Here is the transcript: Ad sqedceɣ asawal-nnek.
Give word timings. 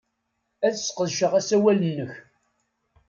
Ad 0.65 0.75
sqedceɣ 0.77 1.33
asawal-nnek. 1.39 2.13